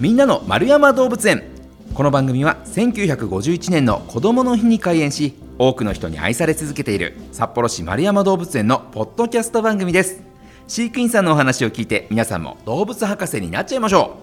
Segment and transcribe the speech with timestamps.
[0.00, 1.42] みんなの丸山動物園。
[1.92, 10.22] この番組は1951年の子どもの日に開園し多くの人に愛され続けている札幌市丸山動物園のポッドキャスト番組です。
[10.68, 14.18] 飼育員さんのお話を聞いて皆さんも動物博士になっちゃいましょ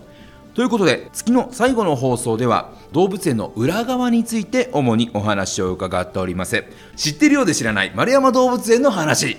[0.54, 0.56] う。
[0.56, 6.64] ということで月の最後の放送では動物園の裏側について主にお話を伺っております。
[6.96, 9.36] 知ってるようで知らない丸山動物園の話。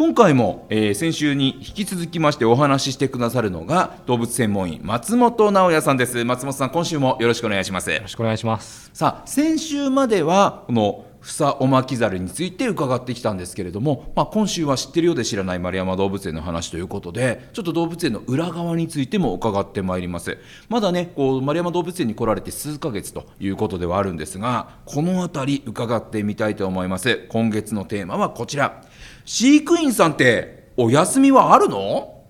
[0.00, 6.24] 今回も、えー、先週に引き続きましてお話ししてくださるのが動物専門員松本直也さんです。
[6.24, 7.90] 松本さん今週もよろしくお願いします。
[7.90, 8.90] よろしくお願いします。
[8.94, 20.38] さあ先週まではこの房おまきざるについて伺ってきたんですけれども、まあ、今週は知ってるようで知らない丸山動物園の話ということでちょっと動物園の裏側についても伺ってまいります。
[20.68, 27.26] まだねこう丸山動物園に来られて数ヶ月ということではあるんですがこの辺り伺ってみたいと思います。
[27.28, 28.82] 今月のテーマはこちら。
[29.26, 32.22] 飼育員さんってお休みはあるの？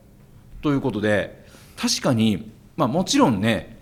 [0.63, 1.47] ということで
[1.77, 3.79] 確かに、まあ、もちろんね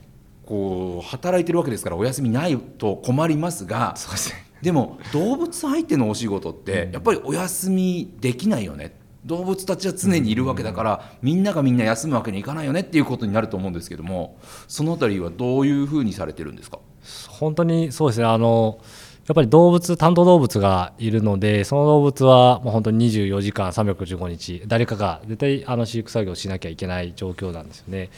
[0.46, 4.44] こう働いてるわけですからお休みないと困りますがそうですね。
[4.62, 8.96] でも動物相手のお仕事ってやっぱりお休みできないよね。
[9.24, 16.78] 動物たちは常にいるわけだからみんながみんな休むわけにいかないよねっていうことになると思うんですけどもその辺りはどういうふうにされてるんですか？
[17.28, 18.26] 本当にそうですね。
[18.26, 18.78] あの
[19.26, 28.08] やっぱり動物担当動物がいるのでその動物はもう本当に24時間365日誰かが絶対あの飼育作業をしなきゃいけない状況なんですよね。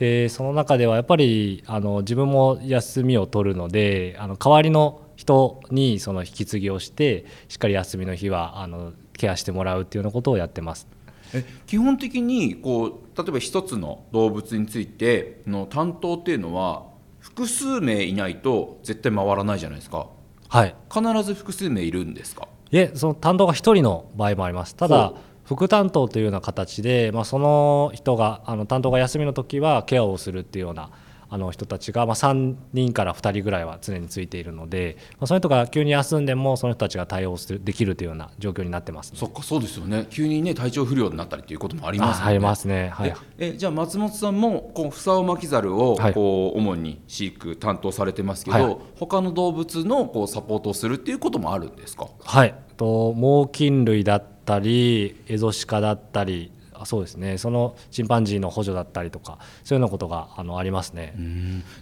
[0.00, 10.86] でその中ではやっぱりあの自分も休みを取るのであの代わりの人にその引き継ぎをしてしっかり休みの日はあのケアしてもらうっていうようなことをやってます。
[11.34, 16.84] え基本的にこう例えば一つの動物についての担当っていうのは
[17.18, 20.06] 複数名いないと絶対回らないじゃないですか。
[20.48, 20.76] はい。
[20.92, 22.46] 必ず複数名いるんですか？
[22.70, 24.76] いえ、その担当が一人の場合もあります。
[24.76, 25.14] ただ
[25.44, 30.90] 副担当というような形で、まあ、その人があの担当が休みの時はケアをするっていうような
[31.28, 40.06] あの人たちが、まあ、3人から2人ぐらいは常についているので、まあ、その人が急に休んでもその人たちが対応するできるというような状況になってます、ね、そっかそうですよね。
[40.10, 42.26] 急にね体調不良になったりということもありますね。
[42.26, 52.08] ありますね、はい、えじゃあ松本さんもこうフサオマキザルをこう、主に飼育担当されてますけど、はい、他の動物のこうサポートをするっていうこともあるんですか？
[52.24, 52.54] はい。
[52.76, 56.52] と猛禽類だったりエゾシカだったり
[56.84, 57.38] そうですね。
[57.38, 61.14] そのチンパンジーの補助だったりとかそういうようなことがあのありますね。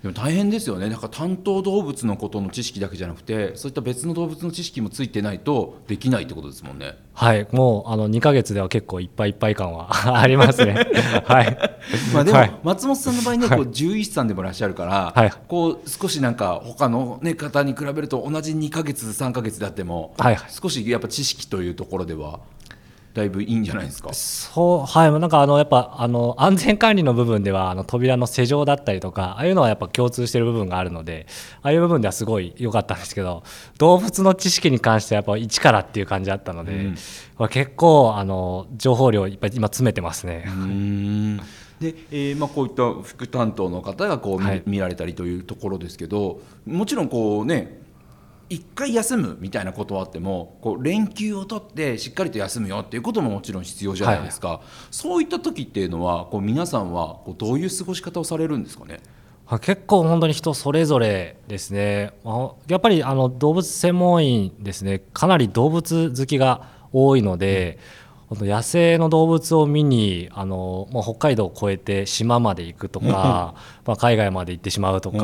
[0.03, 0.89] でも大変ですよね。
[0.89, 6.97] なんか担当動物のことの知識だけじゃなくてそういった別の動物の知識もついてないとできないってことですもんね。
[7.15, 7.47] はい。
[7.53, 9.89] もうあの2か月では結構いっぱいいっぱい感は
[10.21, 10.75] ありますね。
[11.25, 11.57] はい。
[12.13, 22.41] まあでも、松本さんの場合ね、こう獣医師さんでもいらっしゃるから、はい、こう少しなんか他の、ね、方に比べると同じ2か月3か月であっても、はい、少しやっぱ知識というところでは
[23.15, 24.13] だいぶいいんじゃないですか？
[24.13, 25.13] そうはい。
[25.13, 31.27] なんかあのやっぱあの安全管理の部分ではあの扉の施錠だったりとかああいうのはやっぱ共通してる部分があるので
[31.63, 33.45] ああいう部分ではすごい良かったんですけど
[33.79, 36.73] 動物の知識に関してはやっぱ一からっていう感じだったので、
[37.39, 40.45] うん、結構あの情報量いっぱい今詰めてますね。
[41.81, 47.81] でえーまあ、こういった副担当の方がこう見はい、見られたりというところですけどもちろんこうね
[48.51, 54.61] 一回休むみたいなことはあってもこう連休を取ってしっかりと休むよっていうことももちろん必要じゃないですか、はい、
[54.91, 59.01] そういった時っていうのはこう皆さんはこうどういう過ごし方をされるんですかね？
[59.61, 62.13] 結構本当に人それぞれですね。
[62.69, 65.03] やっぱりあの動物専門員ですね。
[65.13, 73.55] かなり動物好きが多いので、うん野生の動物を見にあの、まあ、北海道を越えて島まで行くとか、
[73.87, 75.21] まあ、海外まで行ってしまうとか、う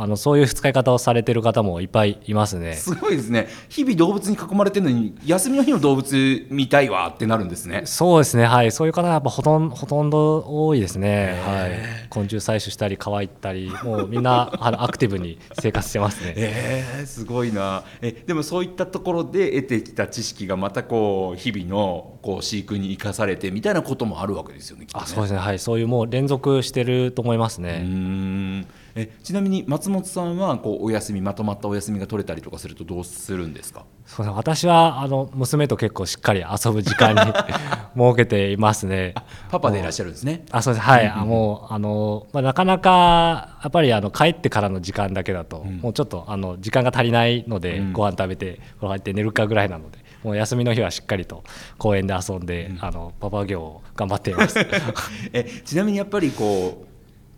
[0.00, 2.74] ん、あのそういう使い方をされてる方もいっぱいいますね。
[2.74, 3.48] すごいですね。
[3.68, 7.82] 日々動物に囲まれてるのに休みの日の動物見たいわってなるんですね。
[7.84, 8.44] そうですね。
[8.44, 8.72] はい。
[8.72, 16.34] そういう方はやっぱほとんほとんど多いですね、はい、昆虫採取したり川行ったりもうみんな あのアクティブに生活してますね。
[16.36, 17.84] えー、すごいな。
[18.02, 24.80] えでもそういったところで得てきた知識がまたこう日々のこう飼育に生かされてみたいなこともあるわけですよね。
[24.84, 24.86] ね。
[24.94, 25.38] あそうですね。
[25.38, 25.58] はい。
[25.58, 27.82] そういうもう連続してると思いますね。
[27.84, 28.66] うん。
[28.96, 33.84] えちなみに松本さんはこうお休みまとまったお休みが取れたりとかするとどうするんですか？
[34.04, 37.20] そう私はあの娘と結構しっかり遊ぶ時間に
[37.94, 39.14] 設けていますね。
[39.48, 40.44] パパでいらっしゃるんですね。
[40.50, 40.86] あそうです。
[40.86, 41.06] はい。
[41.06, 51.44] あもうあの、まあ、なかなかやっぱりあの帰ってからの時間だけだと、うん、もうちょっとあの時間が足りないので、うん、ご飯食べて風呂入って寝るかぐらいなのでもう休みの日はしっかりと
[51.78, 54.58] 公園で遊んで、うん、あのパパ業を頑張っています。
[55.32, 56.86] えちなみにやっぱりこう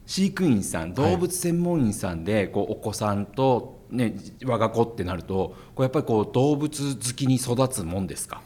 [0.06, 4.14] 飼育員さん動物専門員さんで、こうお子さんと、ね、
[4.44, 8.40] 我が子ってなるとこうやっぱりこう動物好きに育つもんですか？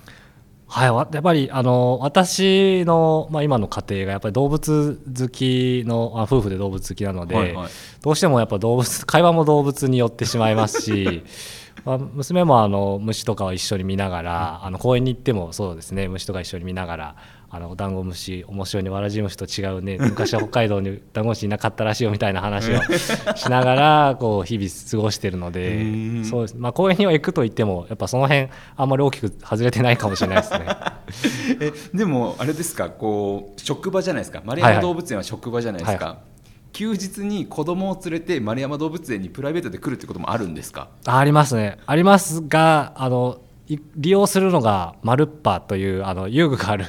[0.69, 7.69] はい、わやっぱりあの私の、まあ、今の家庭がやっぱり動物好きのあ夫婦で動物好きなので、はいはい。
[8.03, 11.23] どうしてもやっぱ動物会話も動物に寄ってしまいますし、
[11.87, 17.17] まあ、娘もあの虫とかを一緒に見ながら、あの公園に行ってもそうですね虫とか一緒に見ながら
[17.49, 22.81] あのダンゴムシ面白いねわらじ虫と違うね昔は北海道にダンゴムシいなかったらしいよみたいな話を
[23.37, 26.25] しながら こう日々過ごしてるのでうん。
[26.25, 30.67] そうです、まあ、公園には行くと言ってもやっぱその辺あんまり大きく外れてないかもしれないですね。
[31.61, 34.43] えでもあれですかこう職場じゃないですか。
[34.44, 34.82] 丸はいはい。
[34.82, 36.19] 山動物園は職場じゃないですか、は
[36.76, 40.88] 休日に子供を連れて丸山動物園にプライベートで来るってこともあるんですか？
[41.06, 46.88] あありますねありますがあのい利用するのがマルッパというあの遊具がある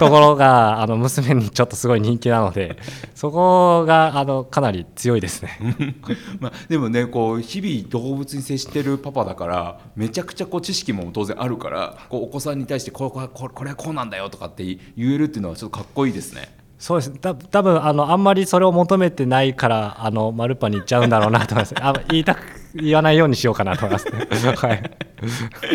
[0.00, 2.76] ところがあの娘にちょっとすごい人気なので
[3.14, 5.56] そこがあのかなり強いですね。
[6.40, 16.60] まあ、でもねこう日々動物に接してるパパだからめちゃくちゃこう知識も当然あるからこうお子さんに対してこれここれはこうなんだよとかって言えるっていうのはちょっとかっこいいですね。
[16.82, 17.10] そうです。
[17.12, 21.74] た多分あのあんまりそれを求めてないからあのマルッパに行っちゃうんだろうなと思います。
[21.78, 22.40] あ言いたく
[22.74, 24.26] 言わないようにしようかなと思いますね。
[24.56, 24.90] はい。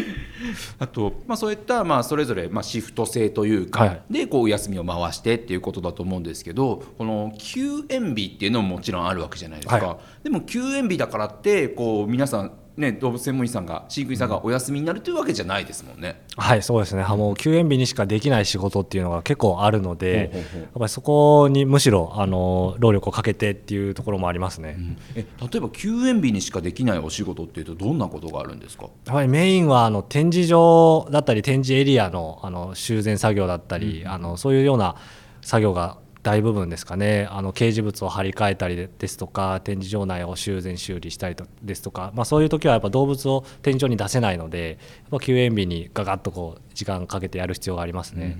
[0.80, 4.02] あと、まあ、そういった、まあ、それぞれ、まあ、シフト制というか、はい。
[4.10, 16.22] でこうお休みを回してっていうことだと思うんですけどこの休園日っていうのももちろんあるわけじゃないですか、はでも休園日だからってこう皆さん、ね、動物専門医さんが飼育員さんがお休みになるというわけじゃないですもんね。
[16.38, 17.02] はい、そうですね。
[17.02, 24.78] あもう休園日にしかできない仕事っていうのが結構あるので、ほうほうほうやっぱりそこにむしろあの労力をかけてっていうところもありますね。
[25.16, 28.84] え例えば休園日にしかできないお仕事っていうとどんなことがあるんですか？
[28.84, 34.96] やっぱりメインはあの展示場だったり展示エリアのあの修繕作業だったり、あのそういうような
[35.42, 35.98] 作業が
[36.28, 37.26] 大部分ですかね。
[37.32, 48.38] あの掲示物を張り替えたりですとか展示場内を修繕修理したりとですとか、まあ、そういう時はやっぱ動物を展示場に出せないのでやっぱ休園日にガガッとこう時間かけてやる必要がありますね。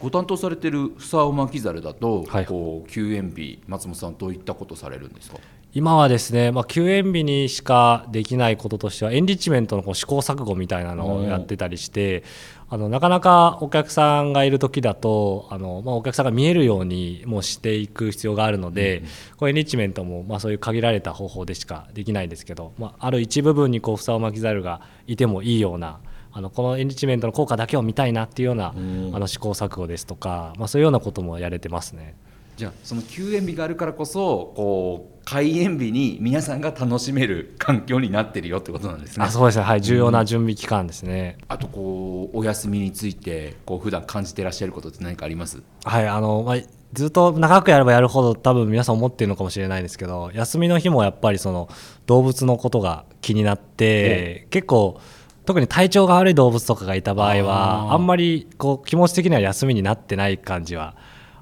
[0.00, 2.46] ご担当されてるフサオマキザルだと、はい。
[2.46, 5.38] こう休園日松本さんどういったことされるんですか？
[5.76, 12.24] 今はですね、まあ、休園日にしかできないこととしてはエンリッチメントのこう試行錯誤みたいなのをやってたりして
[12.70, 19.02] あのなかなかお客さんがいる時だとあの、まあ、お客さんが見えるようにもうしていく必要があるので、
[19.36, 26.00] こうエンリッチメントも、まあ、そういう限られた方法でしかできないんですけど、まあ、ある一部分にこう房を巻きザルがいてもいいような
[26.32, 29.14] あのこのエンリッチメントの効果だけを見たいなっていうような、ん。
[29.14, 32.14] あの試行錯誤ですとか、まあ、そういうようなこともやれてますね。
[32.56, 39.24] じゃあその休園日があるからこそこう開園日に皆さんが楽しめる環境になってるよってことなんですね。
[39.26, 41.36] あそうですね、はい、重要な準備期間ですね。
[41.48, 45.62] あとこうお休みについてこう普段感じてらっしゃることって何かあります？
[45.84, 46.56] はいあのまあ、
[46.94, 51.68] ずっと長くやればやるほど多分皆さん思ってるのかもしれないんですけど休みの日もやっぱりその
[52.06, 54.98] 動物のことが気になって結構
[55.44, 60.96] 特に体調が悪い動物とかがいた場合はあんまりこう気持ち的には休みになってない感じは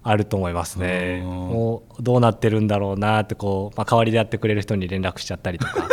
[0.07, 1.23] あると思いますね。
[1.25, 5.89] あーもうどうなってるんだろうなってこう、まあ、代わりでやってくれる人に連絡しちゃったりとか。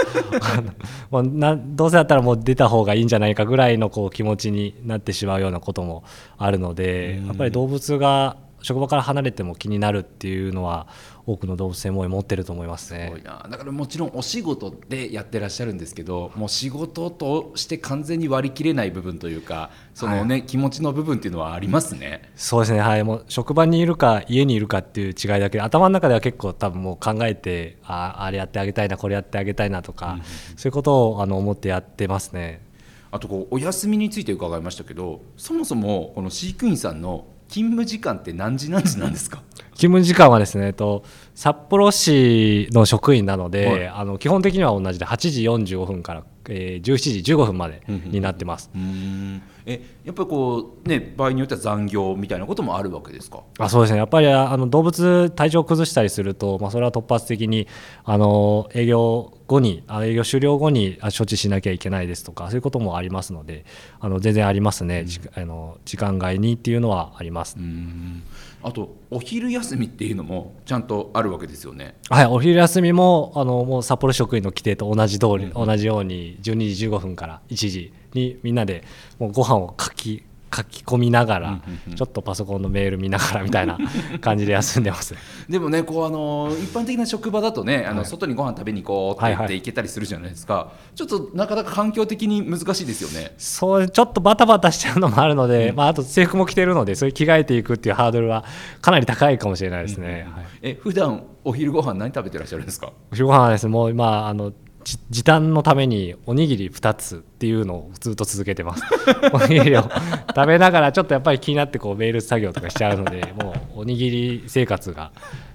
[1.09, 6.03] もうなどうせだったらもう出た方がいいんじゃないかぐらいのこう気持ちになってしまうようなことも
[6.37, 10.87] あるのでやっぱり動物が職場から離れても気になるっていうのは
[11.25, 13.23] 多くの動物専門医持ってると思いますねい。
[13.23, 22.31] なだからもちろんお仕事でやってらっしゃるんですけどもう仕事として完全に割り切れない部分というかそのね、気持ちの部分っていうのはありますね。
[22.35, 30.19] そうですね、はい、もう職場にいるか家にいるかっていう違いだけで頭の中では結構多分もう考えてああれやってあげたいなこれやってあげたいなとか、
[30.55, 32.61] そういうことをあの思ってやってますね。
[33.11, 39.43] あとこうお休みについて伺いましたけどそもそもこの飼育員さんの勤務時間って何時何時なんですか？
[39.75, 41.03] 勤務時間はですね、えっと、
[41.33, 43.87] 札幌市の職員なので、はい。
[43.87, 45.43] あの基本的には同じで8時
[45.75, 48.69] 45分から、えー17時15分までになってます。
[48.73, 49.41] うーん。
[49.65, 53.41] えやっぱりこうね場合によっては残業みたいなこともあるわけですか？
[53.59, 53.97] あそうですね。
[53.99, 57.67] やっぱりあの動物体調を崩したりすると、まあ、それは突発的に
[58.03, 63.65] あの営業後にあ営業終了後にあ処置しなきゃいけないですとかそういうこともありますので
[63.99, 67.57] あの全然ありますね、じあの時間外にっていうのはあります、
[68.63, 71.95] あとお昼休みっていうのもちゃんとあるわけですよね。
[72.09, 78.83] はい、お昼休みもあのもう札幌職員の規定と同じ通り、同じように12時15分から1時にみんなで
[79.19, 81.61] もうご飯を書き書き込みながら、
[81.95, 83.77] ちょっとパソコンのメール見ながらみたいな
[84.19, 85.15] 感じで休んでます。
[85.49, 93.33] でもねこうあの一般的な職場だとねあの、外にご飯食べに行こうって言ってはいはい行けたりするじゃないですか、ちょっとなかなか環境的に難しいですよね。
[93.37, 98.43] そうちょっとバタバタしちゃうのもあるので、まあ、あと制服も着てるのでそういう着替えていくっていうハードルは
[98.81, 100.27] かなり高いかもしれないですね。
[100.33, 102.65] はいえ普段お昼ご飯何食べてらっしゃるん。
[102.65, 104.55] ですかお昼ご飯はですねもう今あのじ
[105.09, 108.83] 時短のためにおにぎり2つっていうのをずっと続けてます。
[109.33, 109.83] おにぎりを
[110.35, 115.11] 食べながらちょっとやっぱり気になってこうメール作業とかしちゃうのでもうおにぎり生活が。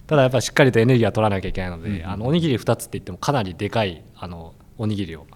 [0.06, 5.26] ただやっぱりしっかりとエネルギーは取らなきゃいけないので、あのおにぎり2つって言ってもかなりでかいあのおにぎりを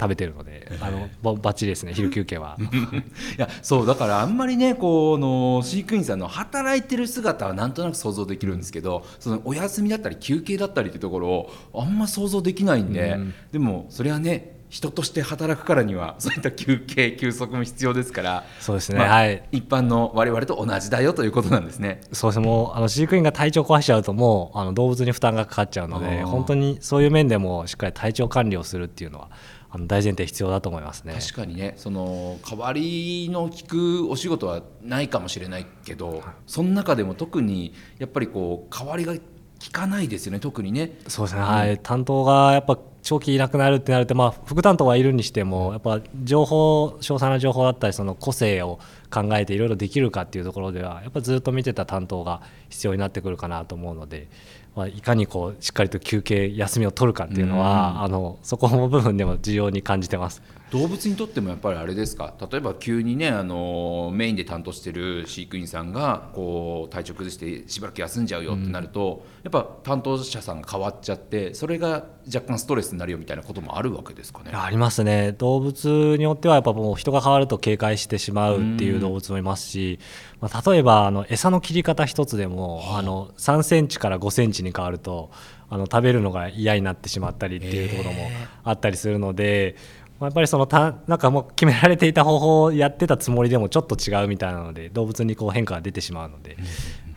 [0.00, 2.56] 食べてるので、あのばばっちりですね 昼休憩は。
[2.58, 13.34] いやそうだからあんまりねこの飼育員さんの働いてる姿はなんとなく想像できるんですけどそのお休みだったり休憩だったりっていうところをあんま想像できないんで、うん。
[13.52, 19.42] でもそれはね人として働くからには そういった休憩休息も必要ですからそうですね、まあはい。
[19.52, 22.00] 一般の我々と同じだよということなんですね。
[22.12, 26.26] そうですねもうあの飼育員が体調壊しちゃうともうあの動物に負担がかかっちゃうのあでー。
[26.26, 29.28] 本当にそういう面でもしっかり体調管理をするっていうのは
[29.74, 31.16] あの大前提必要だと思いますね。
[31.20, 31.74] 確かにね。
[31.76, 33.66] その代わりの聞
[34.04, 39.14] くお仕事はないかもしれないけど、その中でも特にやっぱりこう代わりが
[39.58, 40.38] 聞かないですよね。
[40.38, 40.96] 特にね。
[41.08, 48.78] そうですね、はい、担当がやっぱ長期いなくなるってなると、まあ、副担当はいるにしてもやっぱ情報詳細な情報だったりその個性を
[49.10, 52.40] 考えていろいろできるかっていうところではやっぱずっと見てた担当が
[52.70, 54.28] 必要になってくるかなと思うので、
[54.74, 60.42] まあ、いかにこうしっかりと休憩休みを取るかっていうのは、あのそこの部分でも重要に感じてます。
[60.70, 62.34] 動物にとってもやっぱりあれですか？
[62.50, 74.50] 例えば急にねあのメインで担当してる飼育員さんがこう体調崩してしばらく休んじゃうよってなると、やっぱ担当者さんが変わっちゃってそれが若干ストレスになるよみたいなこともあるわけですかね？
[74.52, 75.30] ありますね。
[75.38, 80.00] 動物によってはやっぱもう人が変わると警戒してしまうっていう動物もいますし、
[80.40, 83.04] まあ、例えばあの餌の切り方一つでも、あ。
[83.04, 85.30] の3センチから5センチに変わると
[85.70, 88.28] あの食べるのが嫌になってしまったりっていうところも
[88.64, 89.76] あったりするので。
[90.20, 96.58] まあやっぱりそのたなんかもう決められていた方法をやってたつもりでもちょっと違うみたいなので動物にこう変化が出てしまうので、やっ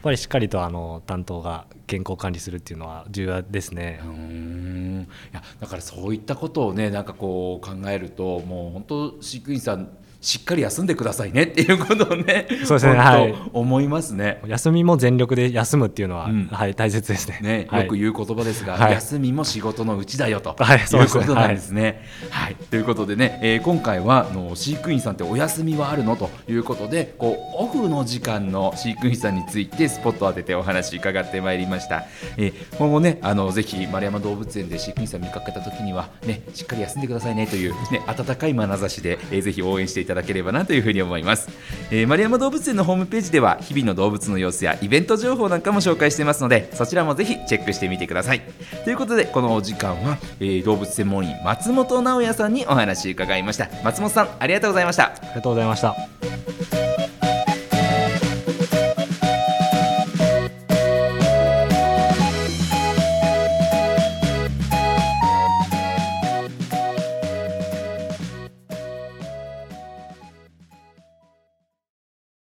[0.02, 4.00] ぱりしっかりとあの担当が健康管理するっていうのは重要ですね。
[4.04, 9.90] うーんいやだからそういったことをねなんかこう考えるともう本当飼育員さん
[10.22, 11.44] しっかり休んでくださいね。
[11.44, 13.36] っていうことをねそうですねはい。
[13.54, 14.42] 思いますね。
[14.46, 16.48] 休みも全力で休むっていうのは、うん。
[16.48, 17.40] はい、大切ですね。
[17.42, 17.84] ね、はい。
[17.84, 18.94] よく言う言葉ですが、はい。
[18.94, 22.04] 休みも仕事のうちだよと、はいいうことなんですね。
[22.30, 32.06] はい、ということでね、えー今回はあの飼育員さんってお休みはあるのということでこうオフの時間の飼育員さんについてスポットを当ててお話伺ってまいりました。
[32.38, 41.50] えー今後ねあのぜひ丸山動物園で飼育員さん見かけた時にはねしっかり休んでくださいねというね温かい眼差しで、えーぜひ応援していただければなというふうに思います。
[41.92, 48.42] えー丸山動物園のホームページでは日々の動物の様子やイベント情報なんかも紹介していますのでそちらもぜひチェックしてみてください
[48.84, 56.17] ということでこのお時間は、えー動物専門員松本直也さんにお話伺いました松本さんありがとうございましたありがとうございました。